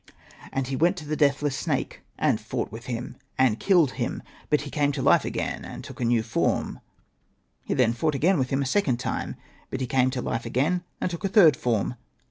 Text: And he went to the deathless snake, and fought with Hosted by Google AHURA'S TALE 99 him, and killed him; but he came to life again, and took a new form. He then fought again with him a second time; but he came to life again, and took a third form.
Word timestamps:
And 0.51 0.65
he 0.65 0.75
went 0.75 0.97
to 0.97 1.05
the 1.07 1.15
deathless 1.15 1.55
snake, 1.55 2.01
and 2.17 2.41
fought 2.41 2.71
with 2.71 2.85
Hosted 2.85 2.87
by 2.87 2.93
Google 2.95 3.03
AHURA'S 3.03 3.37
TALE 3.37 3.45
99 3.45 3.47
him, 3.47 3.51
and 3.51 3.59
killed 3.59 3.91
him; 3.91 4.23
but 4.49 4.61
he 4.61 4.69
came 4.71 4.91
to 4.93 5.01
life 5.03 5.25
again, 5.25 5.63
and 5.63 5.83
took 5.83 5.99
a 6.01 6.05
new 6.05 6.23
form. 6.23 6.79
He 7.65 7.73
then 7.75 7.93
fought 7.93 8.15
again 8.15 8.39
with 8.39 8.49
him 8.49 8.63
a 8.63 8.65
second 8.65 8.97
time; 8.97 9.35
but 9.69 9.79
he 9.79 9.85
came 9.85 10.09
to 10.09 10.21
life 10.23 10.47
again, 10.47 10.83
and 10.99 11.11
took 11.11 11.23
a 11.23 11.27
third 11.29 11.55
form. 11.55 11.97